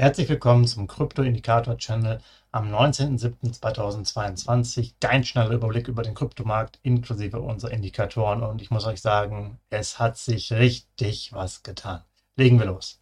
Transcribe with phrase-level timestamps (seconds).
[0.00, 2.20] Herzlich willkommen zum Krypto-Indikator-Channel
[2.52, 4.92] am 19.07.2022.
[5.00, 8.44] Dein schneller Überblick über den Kryptomarkt inklusive unserer Indikatoren.
[8.44, 12.04] Und ich muss euch sagen, es hat sich richtig was getan.
[12.36, 13.00] Legen wir los.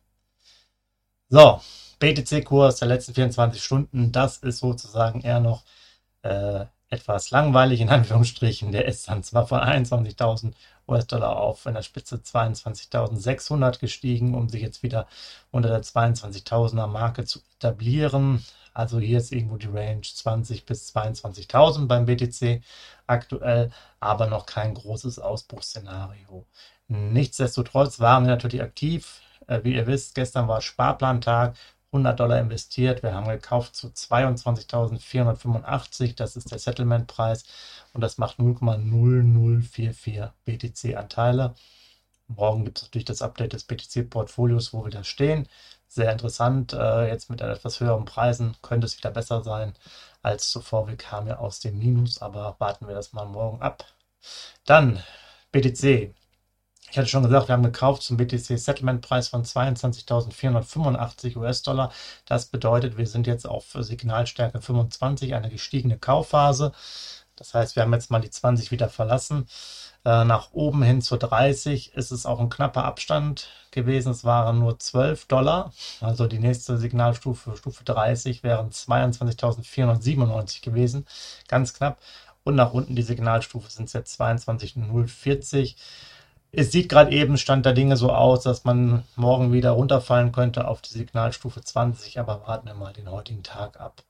[1.29, 1.61] So,
[1.99, 5.65] BTC-Kurs der letzten 24 Stunden, das ist sozusagen eher noch
[6.23, 6.65] äh,
[6.97, 8.73] etwas langweilig, in Anführungsstrichen.
[8.73, 10.53] Der ist dann zwar von 21.000
[10.89, 15.07] US-Dollar auf in der Spitze 22.600 gestiegen, um sich jetzt wieder
[15.51, 18.45] unter der 22.000er Marke zu etablieren.
[18.73, 22.63] Also hier ist irgendwo die Range 20 bis 22.000 beim BTC
[23.07, 26.45] aktuell, aber noch kein großes Ausbruchsszenario.
[26.89, 29.21] Nichtsdestotrotz waren wir natürlich aktiv.
[29.47, 31.57] Äh, wie ihr wisst, gestern war Sparplantag.
[31.93, 33.03] 100 Dollar investiert.
[33.03, 36.17] Wir haben gekauft zu 22.485.
[36.17, 37.45] Das ist der Settlement-Preis
[37.93, 41.55] und das macht 0,0044 BTC-Anteile.
[42.29, 45.49] Morgen gibt es natürlich das Update des BTC-Portfolios, wo wir da stehen.
[45.89, 46.73] Sehr interessant.
[46.73, 49.75] Äh, jetzt mit etwas höheren Preisen könnte es wieder besser sein
[50.23, 50.89] als zuvor.
[50.89, 53.85] Wir kamen ja aus dem Minus, aber warten wir das mal morgen ab.
[54.65, 55.03] Dann
[55.53, 56.15] BTC.
[56.91, 61.93] Ich hatte schon gesagt, wir haben gekauft zum BTC-Settlement-Preis von 22.485 US-Dollar.
[62.27, 66.73] Das bedeutet, wir sind jetzt auf Signalstärke 25, eine gestiegene Kaufphase.
[67.37, 69.47] Das heißt, wir haben jetzt mal die 20 wieder verlassen.
[70.05, 74.13] Äh, nach oben hin zu 30 ist es auch ein knapper Abstand gewesen.
[74.13, 75.73] Es waren nur 12 Dollar.
[76.01, 81.07] Also die nächste Signalstufe, Stufe 30, wären 22.497 gewesen.
[81.49, 81.99] Ganz knapp.
[82.45, 85.75] Und nach unten die Signalstufe sind es jetzt 22.040
[86.57, 90.67] es sieht gerade eben, Stand der Dinge so aus, dass man morgen wieder runterfallen könnte
[90.67, 94.03] auf die Signalstufe 20, aber warten wir mal den heutigen Tag ab.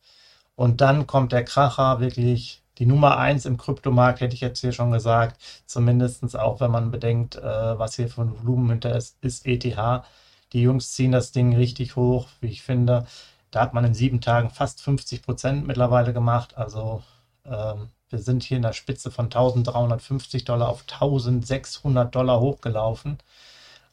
[0.54, 4.72] Und dann kommt der Kracher, wirklich die Nummer 1 im Kryptomarkt, hätte ich jetzt hier
[4.72, 5.40] schon gesagt.
[5.66, 10.04] Zumindest auch, wenn man bedenkt, äh, was hier für ein Volumen hinter ist, ist ETH.
[10.52, 13.06] Die Jungs ziehen das Ding richtig hoch, wie ich finde.
[13.50, 16.56] Da hat man in sieben Tagen fast 50 Prozent mittlerweile gemacht.
[16.56, 17.02] Also
[17.44, 23.18] ähm, wir sind hier in der Spitze von 1350 Dollar auf 1600 Dollar hochgelaufen.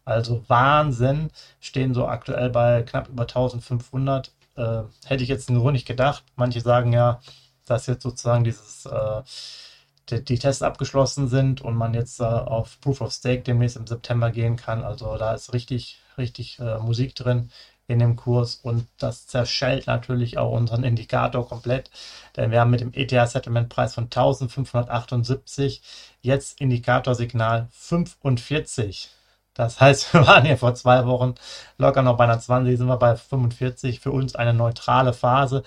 [0.05, 1.31] Also Wahnsinn.
[1.59, 4.31] Stehen so aktuell bei knapp über 1500.
[4.55, 6.23] Äh, hätte ich jetzt nur nicht gedacht.
[6.35, 7.21] Manche sagen ja,
[7.65, 9.21] dass jetzt sozusagen dieses äh,
[10.09, 13.87] die, die, Tests abgeschlossen sind und man jetzt äh, auf Proof of Stake demnächst im
[13.87, 14.83] September gehen kann.
[14.83, 17.49] Also da ist richtig, richtig äh, Musik drin
[17.87, 21.91] in dem Kurs und das zerschellt natürlich auch unseren Indikator komplett,
[22.35, 25.81] denn wir haben mit dem ETH-Settlement-Preis von 1578
[26.21, 29.09] jetzt Indikatorsignal 45.
[29.53, 31.35] Das heißt, wir waren hier vor zwei Wochen
[31.77, 33.99] locker noch bei einer 20, sind wir bei 45.
[33.99, 35.63] Für uns eine neutrale Phase.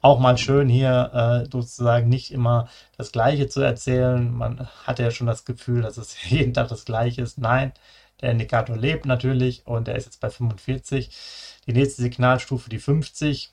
[0.00, 1.10] Auch mal schön hier
[1.46, 4.32] äh, sozusagen nicht immer das Gleiche zu erzählen.
[4.32, 7.38] Man hatte ja schon das Gefühl, dass es jeden Tag das Gleiche ist.
[7.38, 7.72] Nein,
[8.20, 11.10] der Indikator lebt natürlich und der ist jetzt bei 45.
[11.66, 13.52] Die nächste Signalstufe, die 50,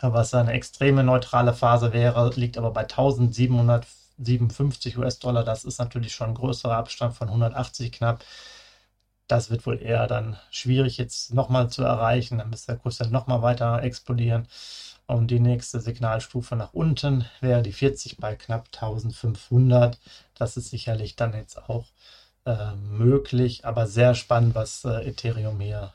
[0.00, 5.44] was eine extreme neutrale Phase wäre, liegt aber bei 1757 US-Dollar.
[5.44, 8.24] Das ist natürlich schon ein größerer Abstand von 180 knapp.
[9.26, 12.38] Das wird wohl eher dann schwierig jetzt nochmal zu erreichen.
[12.38, 14.46] Dann müsste der Kurs dann nochmal weiter explodieren.
[15.06, 19.98] Und die nächste Signalstufe nach unten wäre die 40 bei knapp 1500.
[20.34, 21.86] Das ist sicherlich dann jetzt auch
[22.46, 25.94] äh, möglich, aber sehr spannend, was äh, Ethereum hier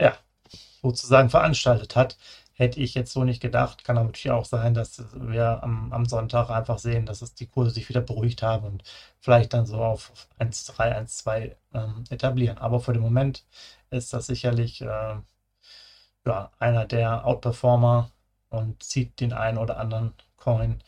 [0.00, 0.16] ja,
[0.82, 2.18] sozusagen veranstaltet hat.
[2.54, 3.84] Hätte ich jetzt so nicht gedacht.
[3.84, 7.70] Kann natürlich auch sein, dass wir am, am Sonntag einfach sehen, dass es die Kurse
[7.72, 8.84] sich wieder beruhigt haben und
[9.20, 12.58] vielleicht dann so auf 1,3, 1,2 ähm, etablieren.
[12.58, 13.44] Aber für den Moment
[13.90, 15.16] ist das sicherlich äh,
[16.26, 18.10] ja, einer der Outperformer
[18.50, 20.82] und zieht den einen oder anderen Coin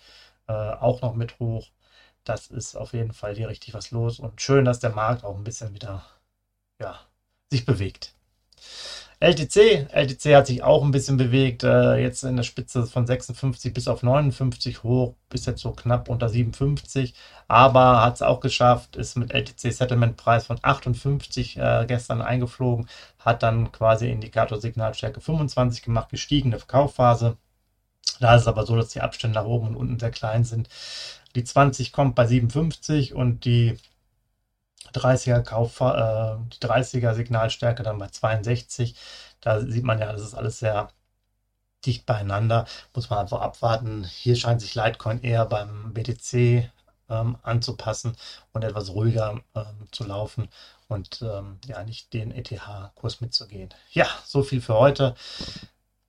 [0.48, 1.68] äh, auch noch mit hoch.
[2.26, 5.36] Das ist auf jeden Fall hier richtig was los und schön, dass der Markt auch
[5.36, 6.04] ein bisschen wieder
[6.80, 6.98] ja,
[7.50, 8.14] sich bewegt.
[9.20, 13.72] LTC, LTC hat sich auch ein bisschen bewegt, äh, jetzt in der Spitze von 56
[13.72, 17.14] bis auf 59 hoch, bis jetzt so knapp unter 57,
[17.48, 22.88] aber hat es auch geschafft, ist mit LTC Settlement Preis von 58 äh, gestern eingeflogen,
[23.20, 27.36] hat dann quasi Indikator Signalstärke 25 gemacht, gestiegene Kaufphase.
[28.20, 30.68] Da ist es aber so, dass die Abstände nach oben und unten sehr klein sind.
[31.36, 33.78] Die 20 kommt bei 57 und die
[34.94, 38.96] 30er Kauf, äh, die 30er Signalstärke dann bei 62.
[39.40, 40.88] Da sieht man ja, das ist alles sehr
[41.84, 42.66] dicht beieinander.
[42.94, 44.04] Muss man einfach abwarten.
[44.04, 46.70] Hier scheint sich Litecoin eher beim BTC
[47.08, 48.16] ähm, anzupassen
[48.52, 50.48] und etwas ruhiger ähm, zu laufen
[50.88, 53.68] und ähm, ja nicht den ETH-Kurs mitzugehen.
[53.92, 55.14] Ja, so viel für heute.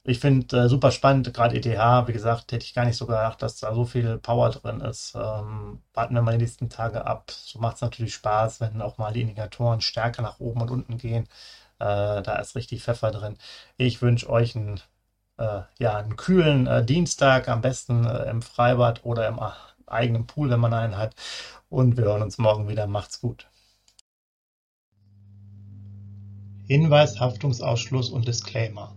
[0.08, 3.42] Ich finde äh, super spannend, gerade ETH, wie gesagt, hätte ich gar nicht so gedacht,
[3.42, 5.16] dass da so viel Power drin ist.
[5.16, 7.30] Ähm, warten wir mal die nächsten Tage ab.
[7.30, 10.98] So macht es natürlich Spaß, wenn auch mal die Indikatoren stärker nach oben und unten
[10.98, 11.26] gehen.
[11.80, 13.38] Äh, da ist richtig Pfeffer drin.
[13.78, 14.80] Ich wünsche euch einen,
[15.38, 19.52] äh, ja, einen kühlen äh, Dienstag, am besten äh, im Freibad oder im äh,
[19.88, 21.16] eigenen Pool, wenn man einen hat.
[21.70, 22.88] Und wir hören uns morgen wieder.
[22.88, 23.48] Macht's gut.
[26.68, 28.97] Hinweis, Haftungsausschluss und Disclaimer.